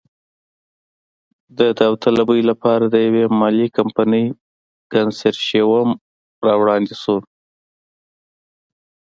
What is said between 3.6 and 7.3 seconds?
کمپنۍ کنسرشیوم را وړاندې شو.